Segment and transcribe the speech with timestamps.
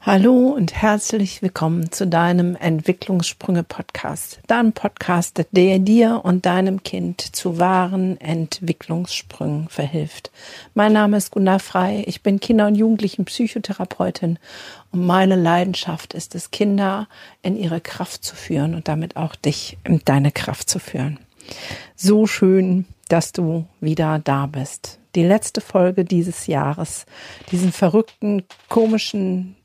[0.00, 4.38] Hallo und herzlich willkommen zu deinem Entwicklungssprünge-Podcast.
[4.46, 10.30] Deinem Podcast, der dir und deinem Kind zu wahren Entwicklungssprüngen verhilft.
[10.72, 12.04] Mein Name ist Gunnar Frei.
[12.06, 14.38] Ich bin Kinder- und Jugendlichen-Psychotherapeutin
[14.92, 17.08] und meine Leidenschaft ist es, Kinder
[17.42, 21.18] in ihre Kraft zu führen und damit auch dich in deine Kraft zu führen.
[21.96, 25.00] So schön, dass du wieder da bist.
[25.16, 27.04] Die letzte Folge dieses Jahres,
[27.50, 29.56] diesen verrückten, komischen,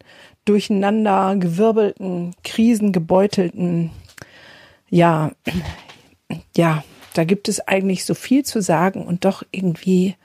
[0.46, 3.92] durcheinander gewirbelten, krisengebeutelten,
[4.90, 5.32] ja,
[6.56, 10.16] ja, da gibt es eigentlich so viel zu sagen und doch irgendwie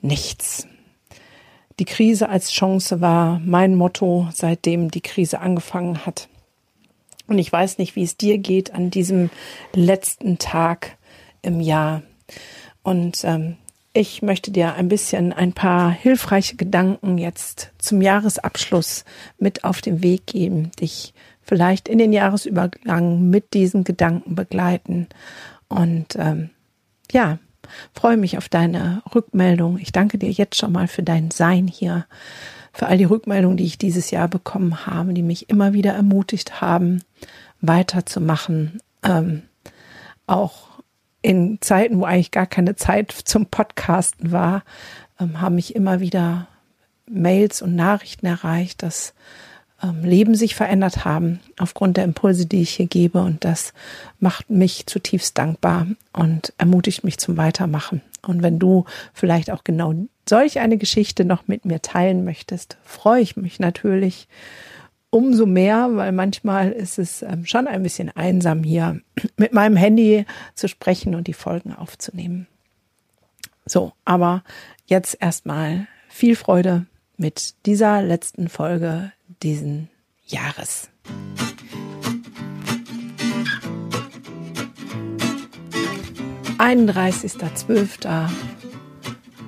[0.00, 0.66] nichts.
[1.78, 6.28] Die Krise als Chance war mein Motto, seitdem die Krise angefangen hat.
[7.28, 9.30] Und ich weiß nicht, wie es dir geht an diesem
[9.74, 10.96] letzten Tag
[11.42, 12.02] im Jahr.
[12.82, 13.56] Und ähm,
[13.92, 19.04] ich möchte dir ein bisschen ein paar hilfreiche Gedanken jetzt zum Jahresabschluss
[19.38, 25.08] mit auf den Weg geben, dich vielleicht in den Jahresübergang mit diesen Gedanken begleiten.
[25.68, 26.50] Und ähm,
[27.10, 27.38] ja,
[27.94, 29.78] freue mich auf deine Rückmeldung.
[29.78, 32.06] Ich danke dir jetzt schon mal für dein Sein hier,
[32.72, 36.60] für all die Rückmeldungen, die ich dieses Jahr bekommen habe, die mich immer wieder ermutigt
[36.60, 37.02] haben,
[37.60, 38.80] weiterzumachen.
[39.02, 39.42] Ähm,
[40.26, 40.67] auch
[41.22, 44.62] in Zeiten, wo eigentlich gar keine Zeit zum Podcasten war,
[45.20, 46.48] ähm, haben mich immer wieder
[47.06, 49.14] Mails und Nachrichten erreicht, dass
[49.82, 53.20] ähm, Leben sich verändert haben aufgrund der Impulse, die ich hier gebe.
[53.20, 53.72] Und das
[54.20, 58.02] macht mich zutiefst dankbar und ermutigt mich zum Weitermachen.
[58.26, 59.94] Und wenn du vielleicht auch genau
[60.28, 64.28] solch eine Geschichte noch mit mir teilen möchtest, freue ich mich natürlich
[65.10, 69.00] umso mehr, weil manchmal ist es ähm, schon ein bisschen einsam hier
[69.36, 72.46] mit meinem Handy zu sprechen und die Folgen aufzunehmen.
[73.66, 74.44] So, aber
[74.86, 76.86] jetzt erstmal viel Freude
[77.16, 79.88] mit dieser letzten Folge diesen
[80.26, 80.88] Jahres.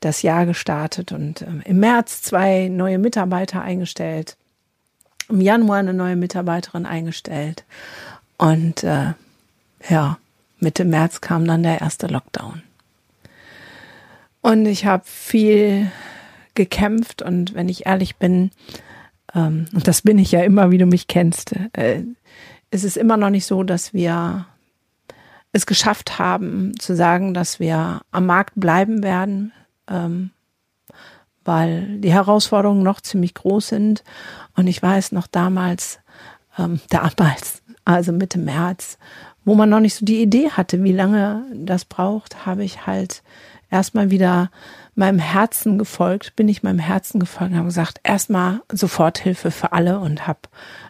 [0.00, 4.36] das Jahr gestartet und ähm, im März zwei neue Mitarbeiter eingestellt,
[5.28, 7.64] im Januar eine neue Mitarbeiterin eingestellt
[8.36, 9.12] und äh,
[9.88, 10.18] ja,
[10.60, 12.62] Mitte März kam dann der erste Lockdown.
[14.40, 15.90] Und ich habe viel
[16.58, 18.50] gekämpft und wenn ich ehrlich bin,
[19.34, 22.02] ähm, und das bin ich ja immer, wie du mich kennst, äh,
[22.70, 24.46] ist es immer noch nicht so, dass wir
[25.52, 29.52] es geschafft haben zu sagen, dass wir am Markt bleiben werden,
[29.88, 30.30] ähm,
[31.44, 34.04] weil die Herausforderungen noch ziemlich groß sind.
[34.56, 36.00] Und ich weiß noch damals,
[36.58, 38.98] ähm, damals, also Mitte März,
[39.44, 43.22] wo man noch nicht so die Idee hatte, wie lange das braucht, habe ich halt
[43.70, 44.50] erstmal wieder
[44.94, 50.00] meinem Herzen gefolgt, bin ich meinem Herzen gefolgt und habe gesagt, erstmal Soforthilfe für alle
[50.00, 50.40] und habe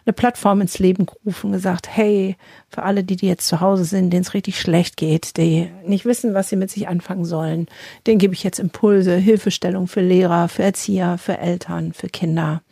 [0.05, 2.35] eine Plattform ins Leben gerufen gesagt, hey,
[2.69, 6.05] für alle, die, die jetzt zu Hause sind, denen es richtig schlecht geht, die nicht
[6.05, 7.67] wissen, was sie mit sich anfangen sollen,
[8.07, 12.63] denen gebe ich jetzt Impulse, Hilfestellung für Lehrer, für Erzieher, für Eltern, für Kinder.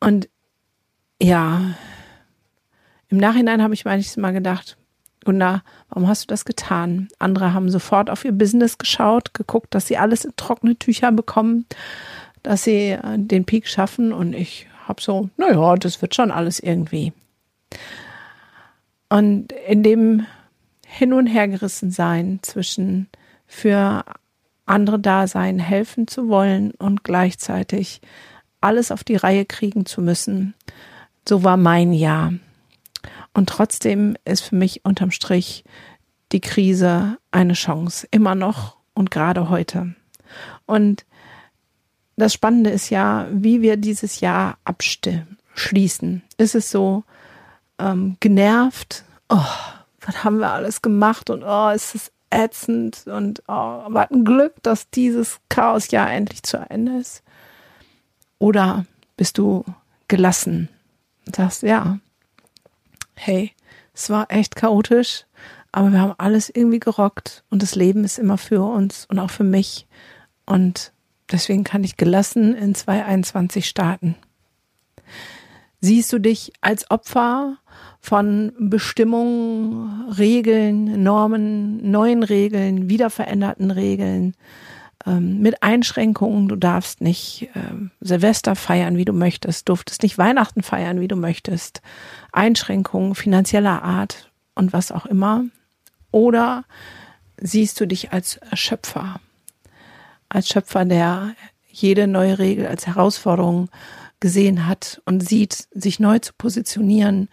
[0.00, 0.28] Und
[1.20, 1.74] ja,
[3.08, 4.76] im Nachhinein habe ich manchmal gedacht,
[5.24, 7.08] Gunnar, warum hast du das getan?
[7.18, 11.66] Andere haben sofort auf ihr Business geschaut, geguckt, dass sie alles in trockene Tücher bekommen,
[12.42, 16.60] dass sie äh, den Peak schaffen und ich habe so, naja, das wird schon alles
[16.60, 17.12] irgendwie.
[19.08, 20.26] Und in dem
[20.86, 23.08] Hin- und Hergerissen sein zwischen
[23.46, 24.04] für
[24.66, 28.00] andere da sein, helfen zu wollen und gleichzeitig
[28.60, 30.54] alles auf die Reihe kriegen zu müssen,
[31.28, 32.32] so war mein Jahr.
[33.34, 35.64] Und trotzdem ist für mich unterm Strich
[36.32, 39.94] die Krise eine Chance, immer noch und gerade heute.
[40.66, 41.04] Und
[42.16, 46.22] das Spannende ist ja, wie wir dieses Jahr abschließen.
[46.38, 47.02] Ist es so
[47.78, 49.04] ähm, genervt?
[49.28, 49.44] Oh,
[50.00, 51.28] was haben wir alles gemacht?
[51.28, 53.06] Und oh, ist es ätzend?
[53.06, 57.22] Und oh, aber ein Glück, dass dieses Chaosjahr endlich zu Ende ist.
[58.38, 58.86] Oder
[59.16, 59.64] bist du
[60.06, 60.68] gelassen
[61.32, 61.98] sagst, ja,
[63.16, 63.52] hey,
[63.94, 65.24] es war echt chaotisch,
[65.72, 69.30] aber wir haben alles irgendwie gerockt und das Leben ist immer für uns und auch
[69.30, 69.86] für mich.
[70.46, 70.92] Und
[71.30, 74.16] deswegen kann ich gelassen in 2021 starten.
[75.80, 77.58] Siehst du dich als Opfer
[78.00, 84.34] von Bestimmungen, Regeln, Normen, neuen Regeln, wiederveränderten Regeln,
[85.06, 86.48] ähm, mit Einschränkungen.
[86.48, 87.60] Du darfst nicht äh,
[88.00, 91.82] Silvester feiern, wie du möchtest, durftest nicht Weihnachten feiern, wie du möchtest.
[92.32, 95.44] Einschränkungen finanzieller Art und was auch immer.
[96.10, 96.64] Oder
[97.36, 99.20] siehst du dich als Schöpfer,
[100.28, 101.34] als Schöpfer, der
[101.68, 103.68] jede neue Regel als Herausforderung
[104.20, 107.28] gesehen hat und sieht, sich neu zu positionieren,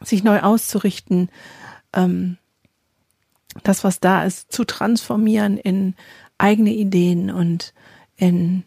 [0.00, 1.30] sich neu auszurichten,
[1.94, 2.36] ähm,
[3.62, 5.94] das, was da ist, zu transformieren in
[6.38, 7.72] eigene Ideen und
[8.16, 8.64] in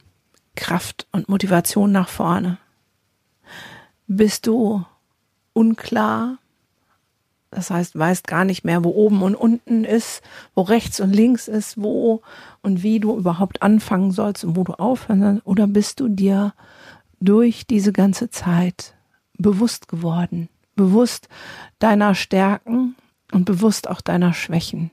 [0.56, 2.57] Kraft und Motivation nach vorne.
[4.07, 4.83] Bist du
[5.53, 6.38] unklar?
[7.51, 10.21] Das heißt, weißt gar nicht mehr, wo oben und unten ist,
[10.53, 12.21] wo rechts und links ist, wo
[12.62, 15.47] und wie du überhaupt anfangen sollst und wo du aufhören sollst?
[15.47, 16.53] Oder bist du dir
[17.19, 18.94] durch diese ganze Zeit
[19.38, 20.50] bewusst geworden?
[20.75, 21.27] Bewusst
[21.80, 22.95] deiner Stärken,
[23.31, 24.92] und bewusst auch deiner Schwächen?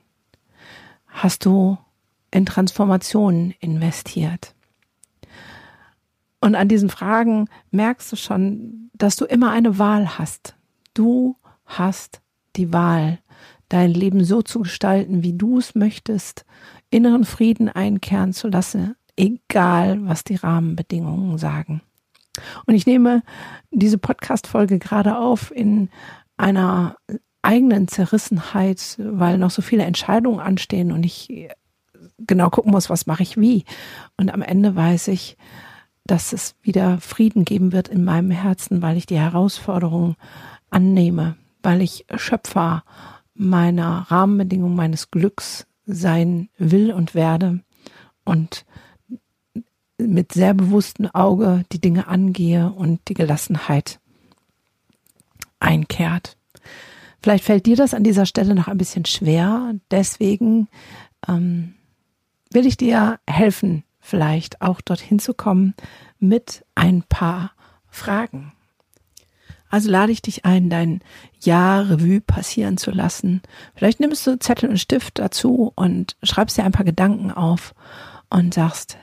[1.07, 1.77] Hast du
[2.31, 4.53] in Transformationen investiert?
[6.39, 10.55] Und an diesen Fragen merkst du schon, dass du immer eine Wahl hast.
[10.93, 11.35] Du
[11.65, 12.21] hast
[12.55, 13.19] die Wahl,
[13.69, 16.45] dein Leben so zu gestalten, wie du es möchtest,
[16.89, 21.81] inneren Frieden einkehren zu lassen, egal was die Rahmenbedingungen sagen.
[22.65, 23.23] Und ich nehme
[23.71, 25.89] diese Podcast-Folge gerade auf in
[26.37, 26.95] einer
[27.47, 31.49] eigenen Zerrissenheit, weil noch so viele Entscheidungen anstehen und ich
[32.19, 33.63] genau gucken muss, was mache ich wie.
[34.17, 35.37] Und am Ende weiß ich,
[36.05, 40.15] dass es wieder Frieden geben wird in meinem Herzen, weil ich die Herausforderungen
[40.69, 42.83] annehme, weil ich Schöpfer
[43.33, 47.61] meiner Rahmenbedingungen, meines Glücks sein will und werde
[48.25, 48.65] und
[49.97, 53.99] mit sehr bewusstem Auge die Dinge angehe und die Gelassenheit
[55.59, 56.36] einkehrt.
[57.21, 59.73] Vielleicht fällt dir das an dieser Stelle noch ein bisschen schwer.
[59.91, 60.67] Deswegen
[61.27, 61.75] ähm,
[62.51, 65.73] will ich dir helfen, vielleicht auch dorthin zu kommen
[66.19, 67.51] mit ein paar
[67.89, 68.53] Fragen.
[69.69, 71.01] Also lade ich dich ein, dein
[71.41, 73.41] Jahr Revue passieren zu lassen.
[73.75, 77.75] Vielleicht nimmst du Zettel und Stift dazu und schreibst dir ein paar Gedanken auf
[78.29, 78.97] und sagst,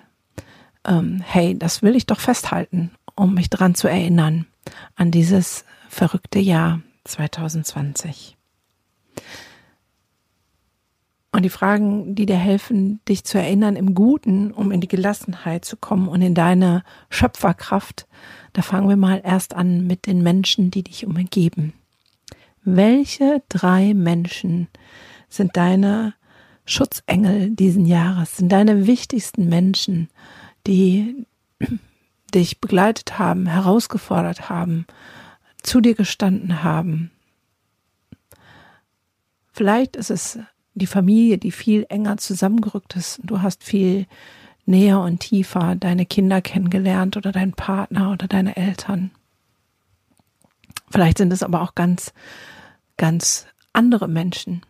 [0.86, 4.46] ähm, hey, das will ich doch festhalten, um mich dran zu erinnern
[4.96, 8.36] an dieses verrückte Jahr 2020.
[11.32, 15.64] Und die Fragen, die dir helfen, dich zu erinnern im Guten, um in die Gelassenheit
[15.64, 18.06] zu kommen und in deine Schöpferkraft,
[18.52, 21.72] da fangen wir mal erst an mit den Menschen, die dich umgeben.
[22.62, 24.68] Welche drei Menschen
[25.28, 26.14] sind deine
[26.66, 30.08] Schutzengel diesen Jahres, sind deine wichtigsten Menschen,
[30.68, 31.26] die
[32.32, 34.86] dich begleitet haben, herausgefordert haben,
[35.64, 37.10] zu dir gestanden haben.
[39.52, 40.38] Vielleicht ist es
[40.74, 43.20] die Familie, die viel enger zusammengerückt ist.
[43.22, 44.06] Du hast viel
[44.66, 49.10] näher und tiefer deine Kinder kennengelernt oder deinen Partner oder deine Eltern.
[50.90, 52.12] Vielleicht sind es aber auch ganz,
[52.96, 54.62] ganz andere Menschen.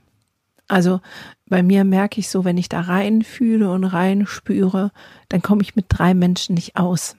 [0.69, 1.01] Also
[1.47, 4.93] bei mir merke ich so, wenn ich da rein fühle und rein spüre,
[5.29, 7.17] dann komme ich mit drei Menschen nicht aus.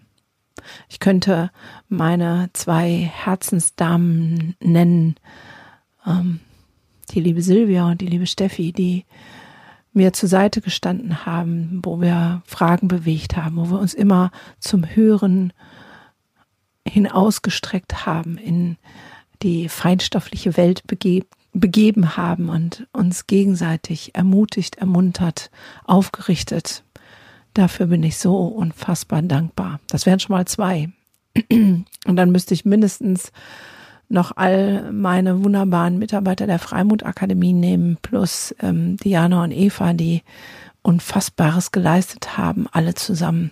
[0.89, 1.51] Ich könnte
[1.89, 5.15] meine zwei Herzensdamen nennen,
[6.05, 6.39] ähm,
[7.11, 9.05] die liebe Silvia und die liebe Steffi, die
[9.93, 14.83] mir zur Seite gestanden haben, wo wir Fragen bewegt haben, wo wir uns immer zum
[14.85, 15.53] Hören
[16.87, 18.77] hinausgestreckt haben, in
[19.41, 25.49] die feinstoffliche Welt begeben, begeben haben und uns gegenseitig ermutigt, ermuntert,
[25.85, 26.84] aufgerichtet
[27.55, 29.79] Dafür bin ich so unfassbar dankbar.
[29.87, 30.89] Das wären schon mal zwei.
[31.49, 33.31] Und dann müsste ich mindestens
[34.09, 40.21] noch all meine wunderbaren Mitarbeiter der Freimut Akademie nehmen, plus ähm, Diana und Eva, die
[40.81, 43.51] Unfassbares geleistet haben, alle zusammen.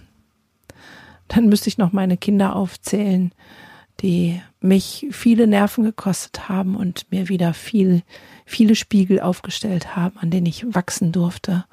[1.29, 3.31] Dann müsste ich noch meine Kinder aufzählen,
[4.01, 8.03] die mich viele Nerven gekostet haben und mir wieder viel,
[8.45, 11.63] viele Spiegel aufgestellt haben, an denen ich wachsen durfte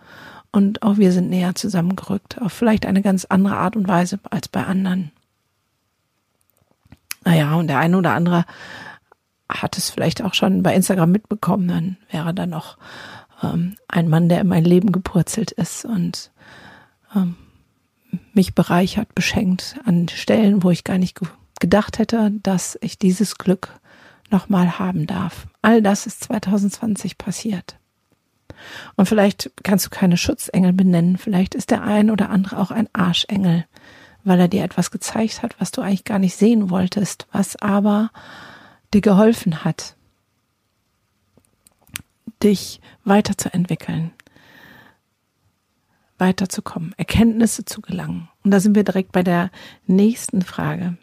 [0.52, 4.48] und auch wir sind näher zusammengerückt, auf vielleicht eine ganz andere Art und Weise als
[4.48, 5.12] bei anderen.
[7.24, 8.44] Naja, und der eine oder andere
[9.48, 12.78] hat es vielleicht auch schon bei Instagram mitbekommen, dann wäre da noch
[13.42, 16.30] ähm, ein Mann, der in mein Leben gepurzelt ist und
[17.14, 17.36] ähm,
[18.32, 21.20] mich bereichert, beschenkt an Stellen, wo ich gar nicht
[21.60, 23.78] gedacht hätte, dass ich dieses Glück
[24.30, 25.46] nochmal haben darf.
[25.62, 27.79] All das ist 2020 passiert.
[28.96, 32.88] Und vielleicht kannst du keine Schutzengel benennen, vielleicht ist der ein oder andere auch ein
[32.92, 33.66] Arschengel,
[34.24, 38.10] weil er dir etwas gezeigt hat, was du eigentlich gar nicht sehen wolltest, was aber
[38.92, 39.96] dir geholfen hat,
[42.42, 44.12] dich weiterzuentwickeln,
[46.18, 48.28] weiterzukommen, Erkenntnisse zu gelangen.
[48.44, 49.50] Und da sind wir direkt bei der
[49.86, 50.96] nächsten Frage.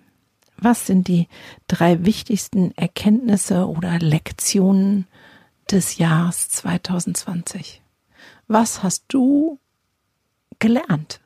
[0.59, 1.27] Was sind die
[1.67, 5.05] drei wichtigsten Erkenntnisse oder Lektionen
[5.71, 7.81] des Jahres 2020?
[8.47, 9.59] Was hast du
[10.59, 11.19] gelernt?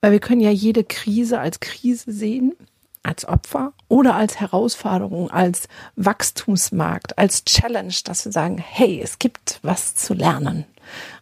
[0.00, 2.54] Weil wir können ja jede Krise als Krise sehen,
[3.02, 9.58] als Opfer oder als Herausforderung, als Wachstumsmarkt, als Challenge, dass wir sagen, hey, es gibt
[9.62, 10.64] was zu lernen.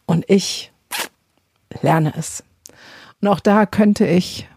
[0.04, 0.72] Und ich
[1.82, 2.42] lerne es.
[3.20, 4.48] Und auch da könnte ich,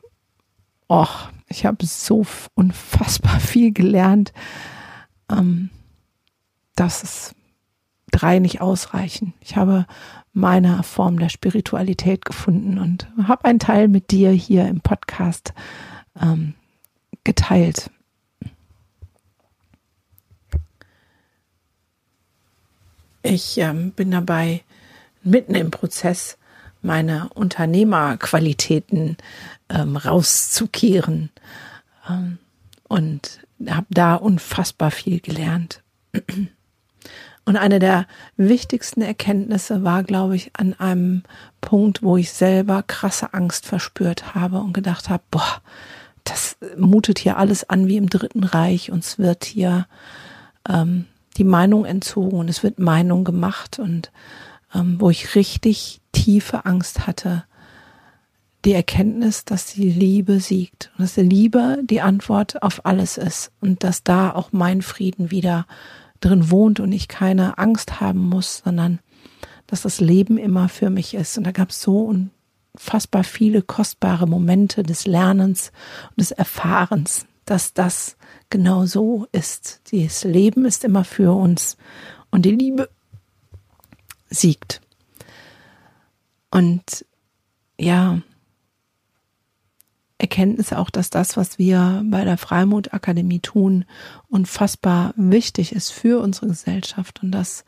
[0.88, 4.34] och, ich habe so unfassbar viel gelernt,
[5.32, 5.70] ähm,
[6.80, 7.36] dass es
[8.12, 9.34] drei nicht ausreichen.
[9.42, 9.86] Ich habe
[10.34, 15.54] meine Form der Spiritualität gefunden und habe einen Teil mit dir hier im Podcast
[16.20, 16.54] ähm,
[17.24, 17.92] geteilt.
[23.22, 24.64] Ich ähm, bin dabei
[25.24, 26.38] mitten im Prozess,
[26.82, 29.18] meine Unternehmerqualitäten
[29.68, 31.30] ähm, rauszukehren
[32.10, 32.38] ähm,
[32.88, 35.84] und habe da unfassbar viel gelernt.
[37.50, 38.06] Und eine der
[38.38, 41.24] wichtigsten Erkenntnisse war, glaube ich, an einem
[41.62, 45.60] Punkt, wo ich selber krasse Angst verspürt habe und gedacht habe, boah,
[46.26, 48.92] das mutet hier alles an wie im Dritten Reich.
[48.92, 49.88] Uns wird hier
[50.70, 51.06] ähm,
[51.38, 54.12] die Meinung entzogen und es wird Meinung gemacht und
[54.76, 57.46] ähm, wo ich richtig tiefe Angst hatte,
[58.64, 63.52] die Erkenntnis, dass die Liebe siegt und dass die Liebe die Antwort auf alles ist
[63.60, 65.66] und dass da auch mein Frieden wieder
[66.20, 69.00] drin wohnt und ich keine Angst haben muss, sondern
[69.68, 71.38] dass das Leben immer für mich ist.
[71.38, 72.12] Und da gab es so
[72.74, 75.72] unfassbar viele kostbare Momente des Lernens
[76.12, 78.18] und des Erfahrens, dass das
[78.50, 79.82] genau so ist.
[79.92, 81.78] Das Leben ist immer für uns
[82.32, 82.90] und die Liebe
[84.30, 84.82] siegt.
[86.52, 87.06] Und
[87.80, 88.22] ja,
[90.20, 93.86] Erkenntnis auch, dass das, was wir bei der Freimut Akademie tun,
[94.28, 97.64] unfassbar wichtig ist für unsere Gesellschaft und dass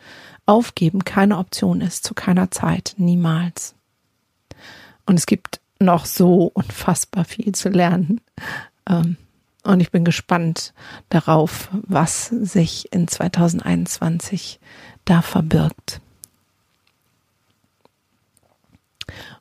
[0.45, 3.73] Aufgeben keine Option ist, zu keiner Zeit, niemals.
[5.05, 8.19] Und es gibt noch so unfassbar viel zu lernen.
[8.87, 9.15] Ähm,
[9.63, 10.73] und ich bin gespannt
[11.09, 14.59] darauf, was sich in 2021
[15.05, 16.01] da verbirgt.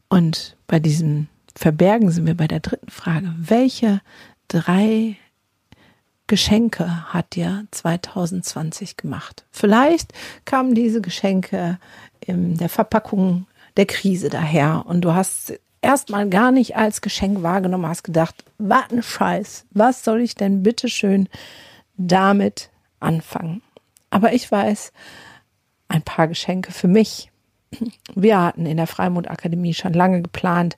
[0.08, 1.28] Und bei diesem
[1.60, 3.34] Verbergen sind wir bei der dritten Frage.
[3.36, 4.00] Welche
[4.48, 5.16] drei
[6.26, 9.44] Geschenke hat dir 2020 gemacht?
[9.50, 10.14] Vielleicht
[10.46, 11.78] kamen diese Geschenke
[12.20, 17.86] in der Verpackung der Krise daher und du hast erstmal gar nicht als Geschenk wahrgenommen,
[17.86, 21.28] hast gedacht, was ein Scheiß, was soll ich denn bitte schön
[21.98, 23.60] damit anfangen?
[24.08, 24.94] Aber ich weiß,
[25.88, 27.30] ein paar Geschenke für mich
[28.14, 30.76] wir hatten in der Freimund Akademie schon lange geplant,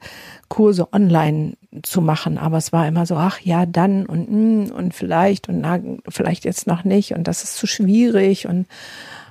[0.48, 4.94] Kurse online zu machen, aber es war immer so, ach ja, dann und hm, und
[4.94, 8.66] vielleicht und na, vielleicht jetzt noch nicht und das ist zu schwierig und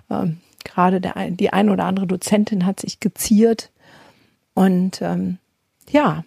[0.09, 3.71] ähm, gerade der, die eine oder andere Dozentin hat sich geziert
[4.53, 5.37] und ähm,
[5.89, 6.23] ja,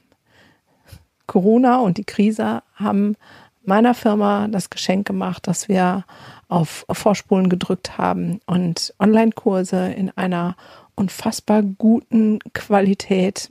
[1.26, 3.16] Corona und die Krise haben
[3.64, 6.04] meiner Firma das Geschenk gemacht, dass wir
[6.48, 10.54] auf Vorspulen gedrückt haben und Online-Kurse in einer
[10.96, 13.50] unfassbar guten Qualität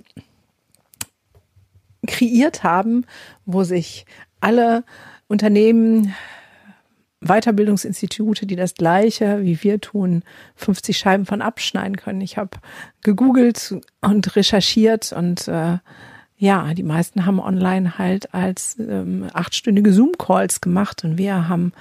[2.07, 3.05] kreiert haben,
[3.45, 4.05] wo sich
[4.41, 4.83] alle
[5.27, 6.13] Unternehmen,
[7.21, 10.23] Weiterbildungsinstitute, die das gleiche wie wir tun,
[10.55, 12.21] 50 Scheiben von abschneiden können.
[12.21, 12.57] Ich habe
[13.01, 15.77] gegoogelt und recherchiert und äh,
[16.37, 21.71] ja, die meisten haben online halt als ähm, achtstündige Zoom-Calls gemacht und wir haben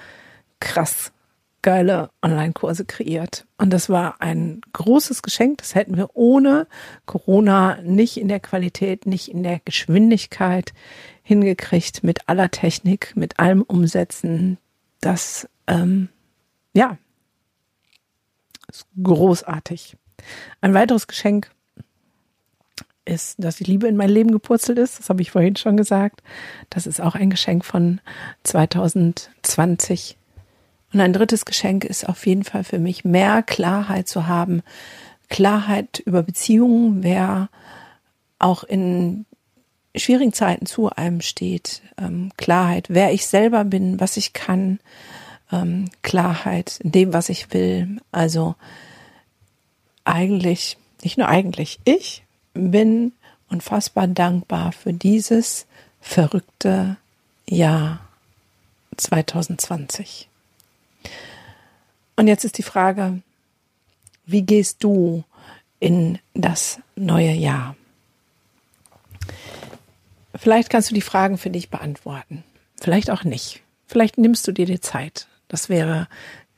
[0.61, 1.11] krass
[1.63, 3.47] geile Online-Kurse kreiert.
[3.57, 5.57] Und das war ein großes Geschenk.
[5.57, 6.67] Das hätten wir ohne
[7.07, 10.73] Corona nicht in der Qualität, nicht in der Geschwindigkeit
[11.23, 14.59] hingekriegt, mit aller Technik, mit allem Umsetzen.
[15.01, 16.09] Das, ähm,
[16.73, 16.97] ja,
[18.67, 19.97] ist großartig.
[20.61, 21.49] Ein weiteres Geschenk
[23.05, 24.99] ist, dass die Liebe in mein Leben gepurzelt ist.
[24.99, 26.21] Das habe ich vorhin schon gesagt.
[26.69, 28.01] Das ist auch ein Geschenk von
[28.43, 30.17] 2020
[30.93, 34.61] und ein drittes Geschenk ist auf jeden Fall für mich, mehr Klarheit zu haben.
[35.29, 37.49] Klarheit über Beziehungen, wer
[38.37, 39.25] auch in
[39.95, 41.81] schwierigen Zeiten zu einem steht.
[41.97, 44.79] Ähm, Klarheit, wer ich selber bin, was ich kann,
[45.51, 47.99] ähm, Klarheit in dem, was ich will.
[48.11, 48.55] Also
[50.05, 52.23] eigentlich, nicht nur eigentlich, ich
[52.53, 53.13] bin
[53.49, 55.65] unfassbar dankbar für dieses
[56.01, 56.97] verrückte
[57.47, 57.99] Jahr
[58.97, 60.27] 2020.
[62.15, 63.21] Und jetzt ist die Frage,
[64.25, 65.23] wie gehst du
[65.79, 67.75] in das neue Jahr?
[70.35, 72.43] Vielleicht kannst du die Fragen für dich beantworten.
[72.79, 73.61] Vielleicht auch nicht.
[73.87, 75.27] Vielleicht nimmst du dir die Zeit.
[75.47, 76.07] Das wäre,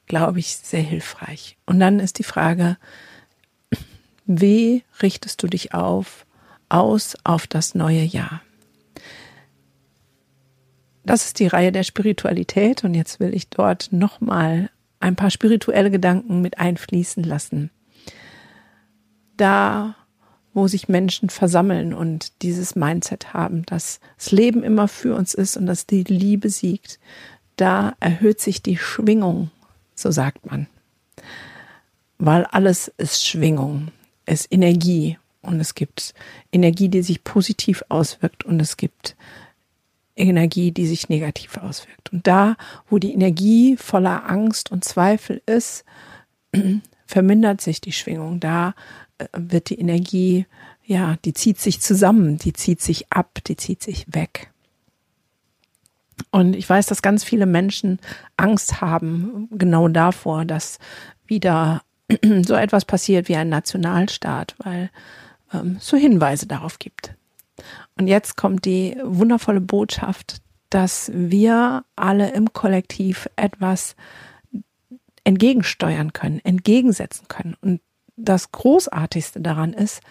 [0.07, 1.57] glaube ich, sehr hilfreich.
[1.65, 2.77] Und dann ist die Frage,
[4.25, 6.25] wie richtest du dich auf,
[6.69, 8.41] aus auf das neue Jahr?
[11.05, 14.69] Das ist die Reihe der Spiritualität und jetzt will ich dort nochmal
[14.99, 17.69] ein paar spirituelle Gedanken mit einfließen lassen.
[19.37, 19.95] Da,
[20.53, 25.57] wo sich Menschen versammeln und dieses Mindset haben, dass das Leben immer für uns ist
[25.57, 26.99] und dass die Liebe siegt,
[27.55, 29.51] da erhöht sich die Schwingung,
[29.93, 30.67] so sagt man.
[32.17, 33.89] Weil alles ist Schwingung,
[34.25, 36.15] ist Energie und es gibt
[36.51, 39.15] Energie, die sich positiv auswirkt und es gibt
[40.15, 42.11] Energie, die sich negativ auswirkt.
[42.11, 42.55] Und da,
[42.89, 45.85] wo die Energie voller Angst und Zweifel ist,
[47.05, 48.39] vermindert sich die Schwingung.
[48.39, 48.73] Da
[49.17, 50.45] äh, wird die Energie,
[50.85, 54.51] ja, die zieht sich zusammen, die zieht sich ab, die zieht sich weg.
[56.31, 57.99] Und ich weiß, dass ganz viele Menschen
[58.37, 60.79] Angst haben, genau davor, dass
[61.25, 61.81] wieder
[62.45, 64.89] so etwas passiert wie ein Nationalstaat, weil
[65.53, 67.15] ähm, es so Hinweise darauf gibt.
[67.97, 73.95] Und jetzt kommt die wundervolle Botschaft, dass wir alle im Kollektiv etwas
[75.23, 77.55] entgegensteuern können, entgegensetzen können.
[77.61, 77.81] Und
[78.17, 80.01] das Großartigste daran ist,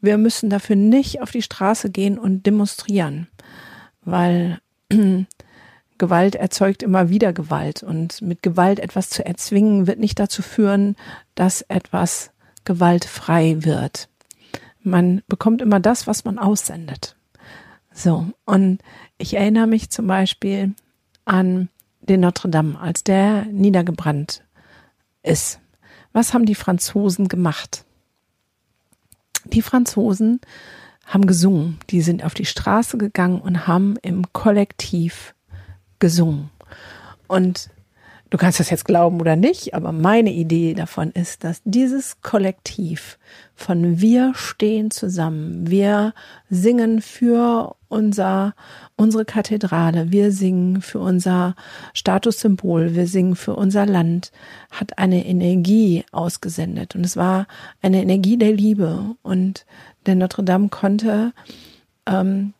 [0.00, 3.28] wir müssen dafür nicht auf die Straße gehen und demonstrieren,
[4.04, 4.60] weil
[5.98, 10.96] Gewalt erzeugt immer wieder Gewalt und mit Gewalt etwas zu erzwingen wird nicht dazu führen,
[11.36, 12.30] dass etwas
[12.64, 14.08] gewaltfrei wird.
[14.82, 17.14] Man bekommt immer das, was man aussendet.
[17.94, 18.78] So, und
[19.18, 20.74] ich erinnere mich zum Beispiel
[21.24, 21.68] an
[22.00, 24.42] den Notre Dame, als der niedergebrannt
[25.22, 25.60] ist.
[26.12, 27.84] Was haben die Franzosen gemacht?
[29.44, 30.40] Die Franzosen
[31.06, 35.34] haben gesungen, die sind auf die Straße gegangen und haben im Kollektiv
[35.98, 36.50] gesungen.
[37.28, 37.70] Und
[38.32, 43.18] Du kannst das jetzt glauben oder nicht, aber meine Idee davon ist, dass dieses Kollektiv
[43.54, 46.14] von wir stehen zusammen, wir
[46.48, 48.54] singen für unser,
[48.96, 51.54] unsere Kathedrale, wir singen für unser
[51.92, 54.32] Statussymbol, wir singen für unser Land,
[54.70, 56.94] hat eine Energie ausgesendet.
[56.94, 57.46] Und es war
[57.82, 59.14] eine Energie der Liebe.
[59.20, 59.66] Und
[60.06, 61.34] der Notre Dame konnte
[62.06, 62.54] ähm,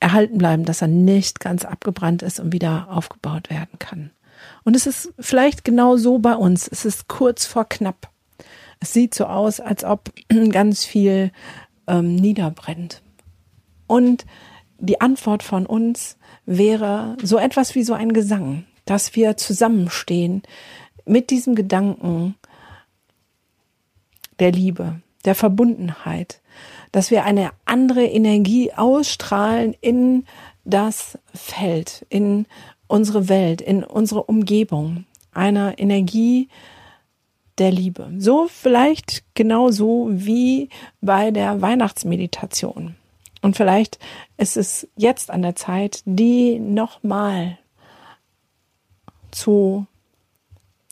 [0.00, 4.10] erhalten bleiben, dass er nicht ganz abgebrannt ist und wieder aufgebaut werden kann.
[4.64, 6.66] Und es ist vielleicht genau so bei uns.
[6.68, 8.10] Es ist kurz vor knapp.
[8.80, 10.10] Es sieht so aus, als ob
[10.50, 11.30] ganz viel
[11.86, 13.02] ähm, niederbrennt.
[13.86, 14.26] Und
[14.78, 20.42] die Antwort von uns wäre so etwas wie so ein Gesang, dass wir zusammenstehen
[21.04, 22.34] mit diesem Gedanken
[24.38, 26.40] der Liebe, der Verbundenheit,
[26.92, 30.26] dass wir eine andere Energie ausstrahlen in
[30.64, 32.46] das Feld, in
[32.86, 36.48] unsere Welt, in unsere Umgebung, einer Energie
[37.58, 38.10] der Liebe.
[38.18, 40.68] So vielleicht genauso wie
[41.00, 42.96] bei der Weihnachtsmeditation.
[43.42, 43.98] Und vielleicht
[44.36, 47.58] ist es jetzt an der Zeit, die nochmal
[49.30, 49.86] zu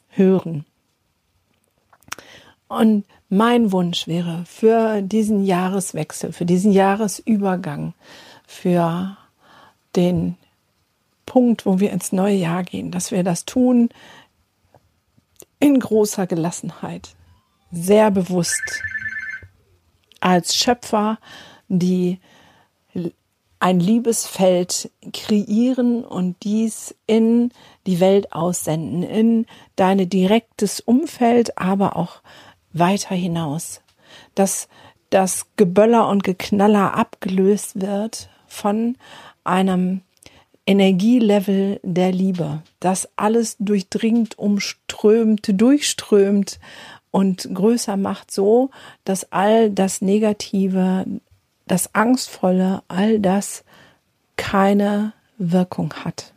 [0.08, 0.66] hören.
[2.68, 7.94] Und mein Wunsch wäre für diesen Jahreswechsel, für diesen Jahresübergang,
[8.46, 9.16] für
[9.96, 10.36] den
[11.32, 13.88] Punkt, wo wir ins neue Jahr gehen, dass wir das tun
[15.60, 17.16] in großer Gelassenheit,
[17.70, 18.82] sehr bewusst
[20.20, 21.18] als Schöpfer,
[21.68, 22.20] die
[23.60, 27.50] ein Liebesfeld kreieren und dies in
[27.86, 32.20] die Welt aussenden, in deine direktes Umfeld, aber auch
[32.74, 33.80] weiter hinaus,
[34.34, 34.68] dass
[35.08, 38.98] das Geböller und Geknaller abgelöst wird von
[39.44, 40.02] einem
[40.66, 46.60] Energielevel der Liebe, das alles durchdringt, umströmt, durchströmt
[47.10, 48.70] und größer macht, so
[49.04, 51.04] dass all das Negative,
[51.66, 53.64] das Angstvolle, all das
[54.36, 56.32] keine Wirkung hat,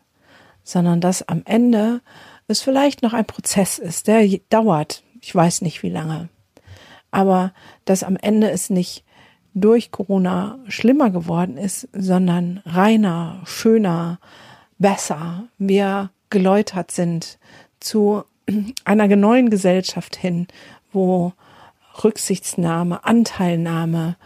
[0.63, 2.01] sondern dass am Ende
[2.47, 6.29] es vielleicht noch ein Prozess ist, der dauert, ich weiß nicht wie lange,
[7.11, 7.53] aber
[7.85, 9.04] dass am Ende es nicht
[9.55, 14.19] durch Corona schlimmer geworden ist, sondern reiner, schöner,
[14.77, 15.45] besser.
[15.57, 17.39] Wir geläutert sind
[17.79, 18.23] zu
[18.85, 20.47] einer neuen Gesellschaft hin,
[20.91, 21.33] wo
[22.03, 24.17] Rücksichtsnahme, Anteilnahme,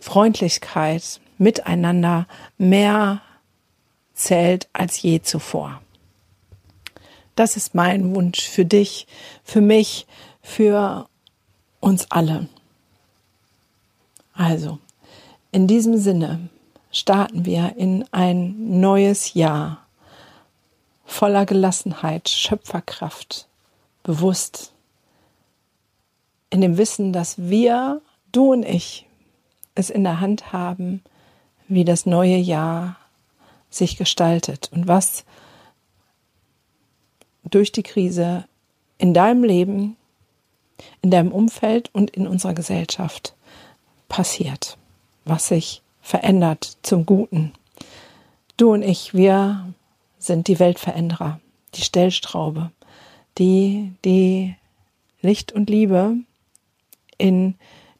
[0.00, 3.22] Freundlichkeit, Miteinander mehr
[4.12, 5.80] zählt als je zuvor.
[7.36, 9.06] Das ist mein Wunsch für dich,
[9.44, 10.08] für mich,
[10.42, 11.08] für
[11.78, 12.48] uns alle.
[14.38, 14.78] Also,
[15.50, 16.48] in diesem Sinne
[16.92, 19.84] starten wir in ein neues Jahr
[21.04, 23.48] voller Gelassenheit, Schöpferkraft,
[24.04, 24.72] bewusst,
[26.50, 29.06] in dem Wissen, dass wir, du und ich,
[29.74, 31.02] es in der Hand haben,
[31.66, 32.96] wie das neue Jahr
[33.70, 35.24] sich gestaltet und was
[37.42, 38.44] durch die Krise
[38.98, 39.96] in deinem Leben,
[41.02, 43.34] in deinem Umfeld und in unserer Gesellschaft
[44.08, 44.78] passiert,
[45.24, 47.52] was sich verändert zum Guten.
[48.56, 49.72] Du und ich, wir
[50.18, 51.40] sind die Weltveränderer,
[51.74, 52.70] die Stellstraube,
[53.38, 54.56] die die
[55.20, 56.16] Licht und Liebe
[57.18, 57.54] in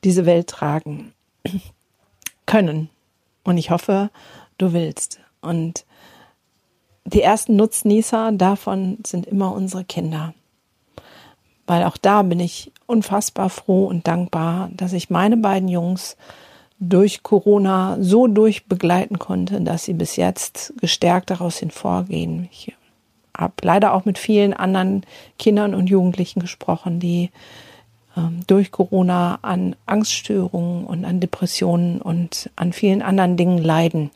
[0.04, 1.12] diese Welt tragen
[2.46, 2.88] können.
[3.44, 4.10] Und ich hoffe,
[4.56, 5.20] du willst.
[5.40, 5.84] Und
[7.04, 10.34] die ersten Nutznießer davon sind immer unsere Kinder.
[11.68, 16.16] Weil auch da bin ich unfassbar froh und dankbar, dass ich meine beiden Jungs
[16.80, 22.48] durch Corona so durchbegleiten konnte, dass sie bis jetzt gestärkt daraus hinvorgehen.
[22.50, 22.74] Ich
[23.36, 25.04] habe leider auch mit vielen anderen
[25.38, 27.30] Kindern und Jugendlichen gesprochen, die
[28.16, 34.10] ähm, durch Corona an Angststörungen und an Depressionen und an vielen anderen Dingen leiden.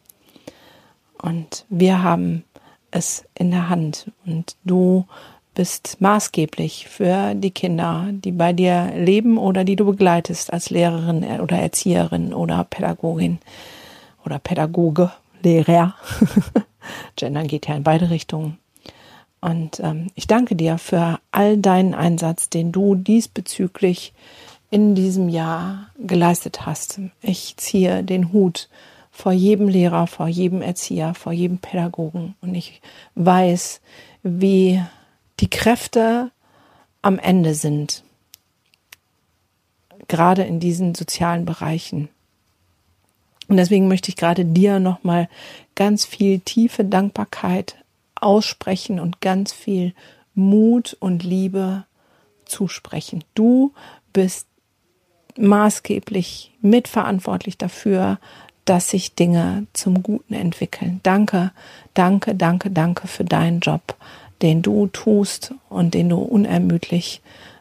[1.20, 2.44] Und wir haben
[2.90, 4.10] es in der Hand.
[4.24, 5.06] Und du
[5.54, 11.24] bist maßgeblich für die Kinder, die bei dir leben oder die du begleitest als Lehrerin
[11.40, 13.38] oder Erzieherin oder Pädagogin
[14.24, 15.12] oder Pädagoge,
[15.42, 15.94] Lehrer.
[17.16, 18.58] Gendern geht ja in beide Richtungen.
[19.40, 24.12] Und ähm, ich danke dir für all deinen Einsatz, den du diesbezüglich
[24.70, 27.00] in diesem Jahr geleistet hast.
[27.20, 28.68] Ich ziehe den Hut
[29.10, 32.34] vor jedem Lehrer, vor jedem Erzieher, vor jedem Pädagogen.
[32.40, 32.80] Und ich
[33.16, 33.80] weiß,
[34.22, 34.80] wie
[35.42, 36.30] die Kräfte
[37.02, 38.04] am Ende sind,
[40.06, 42.08] gerade in diesen sozialen Bereichen.
[43.48, 45.28] Und deswegen möchte ich gerade dir nochmal
[45.74, 47.76] ganz viel tiefe Dankbarkeit
[48.14, 49.94] aussprechen und ganz viel
[50.34, 51.84] Mut und Liebe
[52.44, 53.24] zusprechen.
[53.34, 53.72] Du
[54.12, 54.46] bist
[55.36, 58.20] maßgeblich mitverantwortlich dafür,
[58.64, 61.00] dass sich Dinge zum Guten entwickeln.
[61.02, 61.50] Danke,
[61.94, 63.96] danke, danke, danke für deinen Job,
[64.42, 67.20] den du tust und den du unermüdlich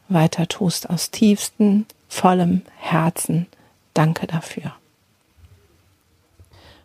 [0.10, 3.48] weiter tust aus tiefstem, vollem Herzen.
[3.94, 4.74] Danke dafür.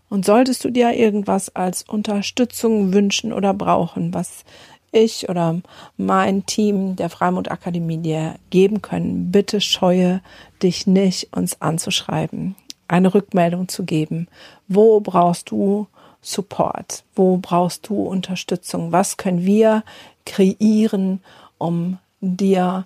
[0.08, 4.44] Und solltest du dir irgendwas als Unterstützung wünschen oder brauchen, was
[4.92, 5.60] ich oder
[5.96, 10.20] mein Team der Freimut Akademie dir geben können, bitte scheue
[10.62, 12.54] dich nicht, uns anzuschreiben
[12.88, 14.28] eine Rückmeldung zu geben.
[14.68, 15.86] Wo brauchst du
[16.26, 17.04] Support?
[17.14, 18.90] Wo brauchst du Unterstützung?
[18.90, 19.84] Was können wir
[20.24, 21.20] kreieren,
[21.56, 22.84] um dir,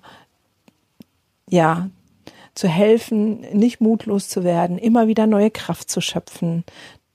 [1.48, 1.88] ja,
[2.54, 6.64] zu helfen, nicht mutlos zu werden, immer wieder neue Kraft zu schöpfen,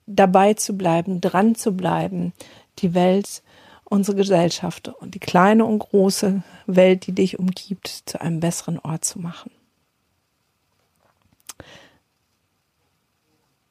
[0.08, 2.34] dabei zu bleiben, dran zu bleiben,
[2.80, 3.44] die Welt,
[3.84, 9.06] unsere Gesellschaft und die kleine und große Welt, die dich umgibt, zu einem besseren Ort
[9.06, 9.52] zu machen.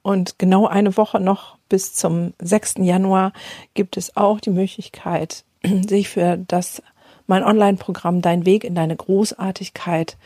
[0.05, 2.75] Und genau eine Woche noch bis zum 6.
[2.81, 3.33] Januar
[3.73, 5.45] gibt es auch die Möglichkeit,
[5.89, 6.83] sich für das
[7.27, 10.19] mein Online-Programm Dein Weg in deine Großartigkeit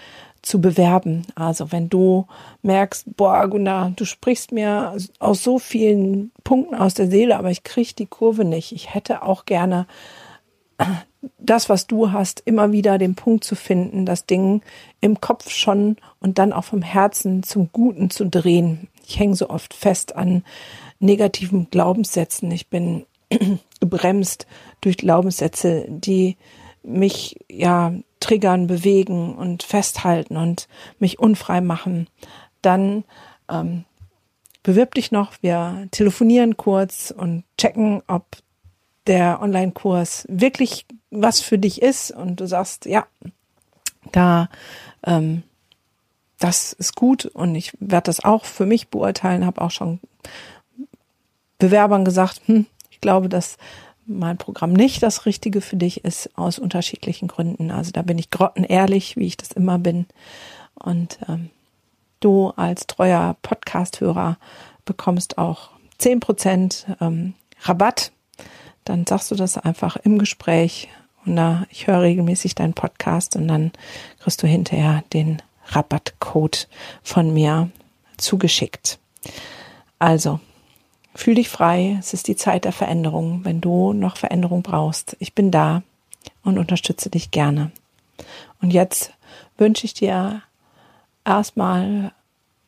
[0.43, 1.27] zu bewerben.
[1.37, 2.27] Also wenn du
[2.62, 7.62] merkst, boah, Gunda, du sprichst mir aus so vielen Punkten aus der Seele, aber ich
[7.62, 8.73] kriege die Kurve nicht.
[8.73, 9.87] Ich hätte auch gerne
[11.38, 14.62] das, was du hast, immer wieder den Punkt zu finden, das Ding
[15.01, 18.88] im Kopf schon und dann auch vom Herzen zum Guten zu drehen.
[19.09, 20.44] Ich hänge so oft fest an
[21.01, 22.51] negativen Glaubenssätzen.
[22.51, 23.07] Ich bin
[23.81, 24.47] gebremst
[24.83, 26.37] durch Glaubenssätze, die
[26.83, 30.68] mich ja triggern, bewegen und festhalten und
[30.99, 32.09] mich unfrei machen.
[32.61, 33.05] Dann
[33.51, 33.85] ähm,
[34.62, 35.33] bewirb dich noch.
[35.40, 38.25] Wir telefonieren kurz und checken, ob
[39.07, 43.07] der Online-Kurs wirklich was für dich ist und du sagst, ja,
[44.12, 44.51] da
[45.07, 45.44] ähm,
[46.38, 50.01] das ist gut und ich werde das auch für mich beurteilen, habe auch schon
[51.59, 53.57] Bewerbern gesagt, hm, ich glaube, dass
[54.07, 57.70] mein Programm nicht das Richtige für dich ist, aus unterschiedlichen Gründen.
[57.70, 60.07] Also da bin ich grottenehrlich, wie ich das immer bin.
[60.77, 61.51] Und ähm,
[62.20, 64.38] Du als treuer Podcast-Hörer
[64.85, 68.11] bekommst auch zehn Prozent ähm, Rabatt.
[68.85, 70.88] Dann sagst du das einfach im Gespräch
[71.24, 73.70] und da ich höre regelmäßig deinen Podcast und dann
[74.18, 76.69] kriegst du hinterher den Rabattcode
[77.03, 77.71] von mir
[78.17, 78.99] zugeschickt.
[79.99, 80.41] Also,
[81.15, 81.97] fühl dich frei.
[81.99, 83.45] Es ist die Zeit der Veränderung.
[83.45, 85.83] Wenn du noch Veränderung brauchst, ich bin da
[86.43, 87.71] und unterstütze dich gerne.
[88.61, 89.13] Und jetzt
[89.57, 90.43] wünsche ich dir
[91.25, 92.13] erstmal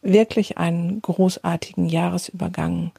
[0.02, 2.92] wirklich einen großartigen Jahresübergang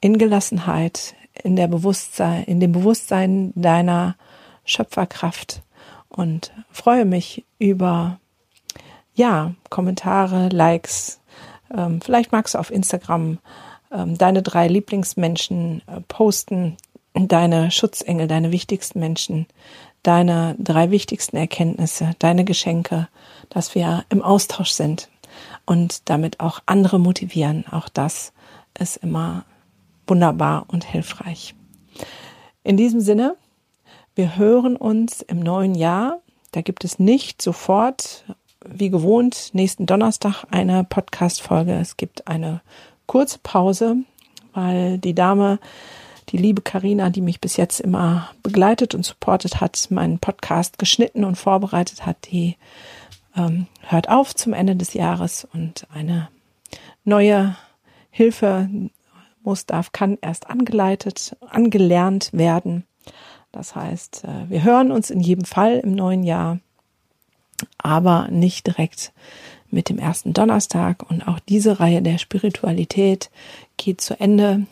[0.00, 4.16] in Gelassenheit, in der Bewusstsein, in dem Bewusstsein deiner
[4.64, 5.62] Schöpferkraft
[6.08, 8.18] und freue mich über
[9.14, 11.20] ja, Kommentare, Likes.
[11.74, 13.38] Ähm, vielleicht magst du auf Instagram
[13.90, 16.76] ähm, deine drei Lieblingsmenschen äh, posten,
[17.14, 19.46] deine Schutzengel, deine wichtigsten Menschen,
[20.02, 23.08] deine drei wichtigsten Erkenntnisse, deine Geschenke,
[23.50, 25.08] dass wir im Austausch sind
[25.66, 27.66] und damit auch andere motivieren.
[27.70, 28.32] Auch das
[28.78, 29.44] ist immer
[30.06, 31.54] wunderbar und hilfreich.
[32.64, 33.36] In diesem Sinne,
[34.14, 36.20] wir hören uns im neuen Jahr.
[36.52, 38.24] Da gibt es nicht sofort,
[38.68, 41.72] wie gewohnt, nächsten Donnerstag eine Podcast-Folge.
[41.74, 42.60] Es gibt eine
[43.06, 43.96] kurze Pause,
[44.54, 45.58] weil die Dame,
[46.28, 51.24] die liebe Karina, die mich bis jetzt immer begleitet und supportet hat, meinen Podcast geschnitten
[51.24, 52.56] und vorbereitet hat, die
[53.36, 56.28] ähm, hört auf zum Ende des Jahres und eine
[57.04, 57.56] neue
[58.10, 58.68] Hilfe
[59.42, 62.84] muss, darf, kann erst angeleitet, angelernt werden.
[63.50, 66.58] Das heißt, äh, wir hören uns in jedem Fall im neuen Jahr,
[67.78, 69.12] aber nicht direkt
[69.70, 71.08] mit dem ersten Donnerstag.
[71.10, 73.30] Und auch diese Reihe der Spiritualität
[73.76, 74.66] geht zu Ende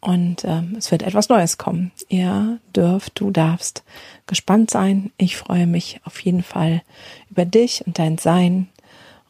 [0.00, 1.92] und äh, es wird etwas Neues kommen.
[2.08, 3.84] Ihr dürft, du darfst
[4.26, 5.12] gespannt sein.
[5.18, 6.82] Ich freue mich auf jeden Fall
[7.28, 8.68] über dich und dein Sein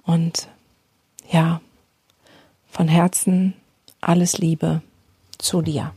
[0.05, 0.49] und
[1.31, 1.61] ja,
[2.69, 3.55] von Herzen
[4.01, 4.83] alles Liebe
[5.39, 5.93] zu dir.